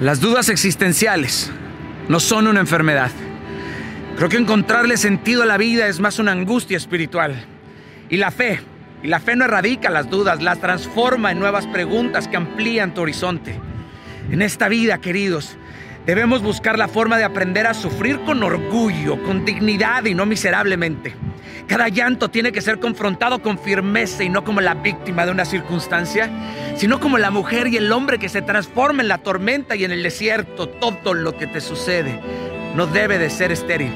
[0.00, 1.50] Las dudas existenciales
[2.08, 3.10] no son una enfermedad.
[4.16, 7.44] Creo que encontrarle sentido a la vida es más una angustia espiritual.
[8.08, 8.60] Y la fe,
[9.02, 13.02] y la fe no erradica las dudas, las transforma en nuevas preguntas que amplían tu
[13.02, 13.60] horizonte.
[14.30, 15.58] En esta vida, queridos,
[16.06, 21.14] debemos buscar la forma de aprender a sufrir con orgullo, con dignidad y no miserablemente.
[21.66, 25.44] Cada llanto tiene que ser confrontado con firmeza y no como la víctima de una
[25.44, 26.30] circunstancia,
[26.76, 29.92] sino como la mujer y el hombre que se transforma en la tormenta y en
[29.92, 30.68] el desierto.
[30.68, 32.20] Todo lo que te sucede
[32.74, 33.92] no debe de ser estéril.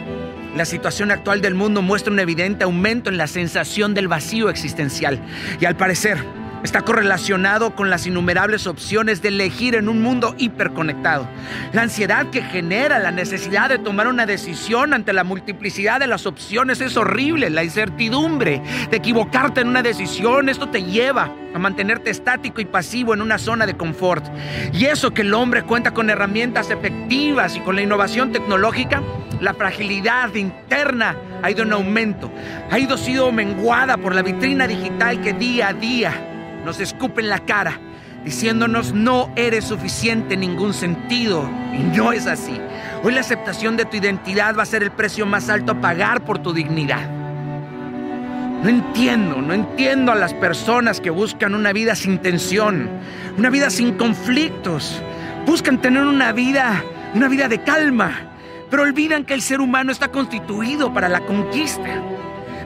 [0.56, 5.18] La situación actual del mundo muestra un evidente aumento en la sensación del vacío existencial
[5.60, 6.18] y al parecer
[6.64, 11.28] está correlacionado con las innumerables opciones de elegir en un mundo hiperconectado.
[11.74, 16.24] La ansiedad que genera la necesidad de tomar una decisión ante la multiplicidad de las
[16.24, 17.50] opciones es horrible.
[17.50, 23.12] La incertidumbre de equivocarte en una decisión, esto te lleva a mantenerte estático y pasivo
[23.12, 24.24] en una zona de confort.
[24.72, 29.02] Y eso que el hombre cuenta con herramientas efectivas y con la innovación tecnológica,
[29.40, 32.32] la fragilidad interna ha ido en aumento,
[32.70, 36.30] ha ido sido menguada por la vitrina digital que día a día
[36.64, 37.78] nos escupe en la cara
[38.24, 41.48] diciéndonos no eres suficiente en ningún sentido.
[41.74, 42.58] Y no es así.
[43.02, 46.24] Hoy la aceptación de tu identidad va a ser el precio más alto a pagar
[46.24, 47.08] por tu dignidad.
[48.62, 52.88] No entiendo, no entiendo a las personas que buscan una vida sin tensión,
[53.36, 55.02] una vida sin conflictos.
[55.44, 56.82] Buscan tener una vida,
[57.14, 58.12] una vida de calma,
[58.70, 62.00] pero olvidan que el ser humano está constituido para la conquista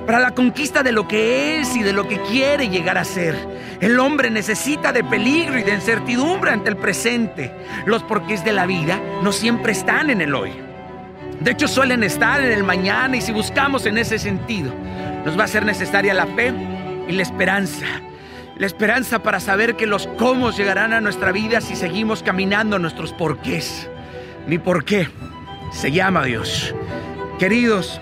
[0.08, 3.36] para la conquista de lo que es y de lo que quiere llegar a ser.
[3.78, 7.52] El hombre necesita de peligro y de incertidumbre ante el presente.
[7.84, 10.52] Los porqués de la vida no siempre están en el hoy.
[11.40, 14.72] De hecho, suelen estar en el mañana y si buscamos en ese sentido,
[15.26, 16.54] nos va a ser necesaria la fe
[17.06, 17.84] y la esperanza.
[18.56, 23.12] La esperanza para saber que los cómo llegarán a nuestra vida si seguimos caminando nuestros
[23.12, 23.90] porqués.
[24.46, 25.10] Mi porqué
[25.70, 26.74] se llama Dios.
[27.38, 28.00] Queridos,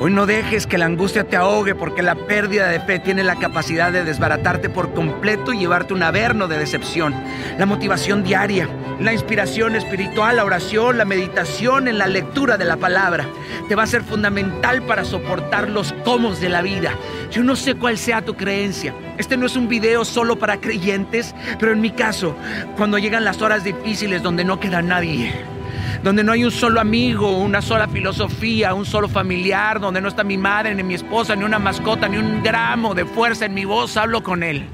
[0.00, 3.34] Hoy no dejes que la angustia te ahogue porque la pérdida de fe tiene la
[3.34, 7.16] capacidad de desbaratarte por completo y llevarte un averno de decepción.
[7.58, 8.68] La motivación diaria,
[9.00, 13.26] la inspiración espiritual, la oración, la meditación en la lectura de la palabra
[13.68, 16.94] te va a ser fundamental para soportar los comos de la vida.
[17.32, 18.94] Yo no sé cuál sea tu creencia.
[19.16, 22.36] Este no es un video solo para creyentes, pero en mi caso,
[22.76, 25.57] cuando llegan las horas difíciles donde no queda nadie
[26.02, 30.24] donde no hay un solo amigo, una sola filosofía, un solo familiar, donde no está
[30.24, 33.64] mi madre, ni mi esposa, ni una mascota, ni un gramo de fuerza en mi
[33.64, 34.64] voz, hablo con Él.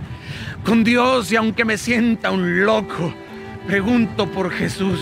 [0.64, 3.14] Con Dios y aunque me sienta un loco,
[3.66, 5.00] pregunto por Jesús.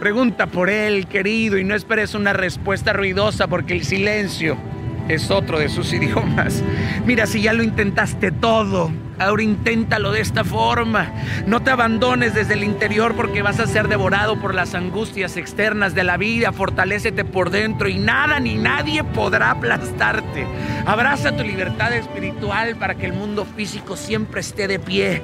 [0.00, 4.56] Pregunta por Él, querido, y no esperes una respuesta ruidosa porque el silencio
[5.08, 6.62] es otro de sus idiomas.
[7.06, 11.12] Mira, si ya lo intentaste todo, Ahora inténtalo de esta forma.
[11.46, 15.94] No te abandones desde el interior porque vas a ser devorado por las angustias externas
[15.94, 16.52] de la vida.
[16.52, 20.46] Fortalécete por dentro y nada ni nadie podrá aplastarte.
[20.86, 25.22] Abraza tu libertad espiritual para que el mundo físico siempre esté de pie.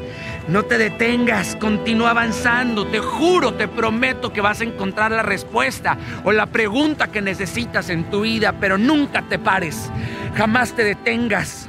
[0.48, 2.86] No te detengas, continúa avanzando.
[2.86, 7.90] Te juro, te prometo que vas a encontrar la respuesta o la pregunta que necesitas
[7.90, 9.90] en tu vida, pero nunca te pares.
[10.36, 11.67] Jamás te detengas.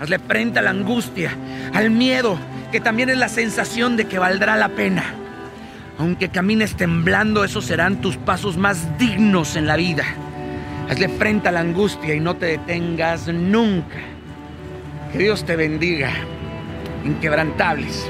[0.00, 1.32] Hazle frente a la angustia,
[1.74, 2.38] al miedo,
[2.70, 5.04] que también es la sensación de que valdrá la pena.
[5.98, 10.04] Aunque camines temblando, esos serán tus pasos más dignos en la vida.
[10.88, 13.98] Hazle frente a la angustia y no te detengas nunca.
[15.12, 16.12] Que Dios te bendiga,
[17.04, 18.08] inquebrantables.